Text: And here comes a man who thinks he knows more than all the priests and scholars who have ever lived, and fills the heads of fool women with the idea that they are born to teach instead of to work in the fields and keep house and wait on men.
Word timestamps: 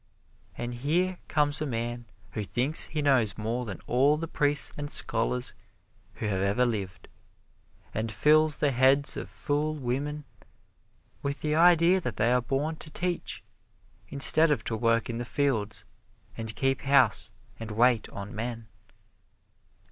And 0.57 0.73
here 0.73 1.19
comes 1.27 1.61
a 1.61 1.65
man 1.67 2.05
who 2.31 2.43
thinks 2.43 2.85
he 2.85 3.03
knows 3.03 3.37
more 3.37 3.65
than 3.65 3.81
all 3.85 4.17
the 4.17 4.27
priests 4.27 4.73
and 4.75 4.89
scholars 4.89 5.53
who 6.15 6.25
have 6.25 6.41
ever 6.41 6.65
lived, 6.65 7.07
and 7.93 8.11
fills 8.11 8.55
the 8.57 8.71
heads 8.71 9.15
of 9.15 9.29
fool 9.29 9.75
women 9.75 10.23
with 11.21 11.41
the 11.41 11.53
idea 11.53 12.01
that 12.01 12.17
they 12.17 12.33
are 12.33 12.41
born 12.41 12.77
to 12.77 12.89
teach 12.89 13.43
instead 14.09 14.49
of 14.49 14.63
to 14.63 14.75
work 14.75 15.07
in 15.07 15.19
the 15.19 15.23
fields 15.23 15.85
and 16.35 16.55
keep 16.55 16.81
house 16.81 17.31
and 17.59 17.69
wait 17.69 18.09
on 18.09 18.33
men. 18.35 18.65